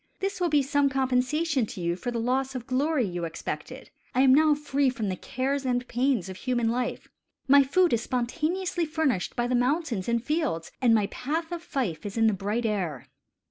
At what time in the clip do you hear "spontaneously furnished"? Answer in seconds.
8.01-9.35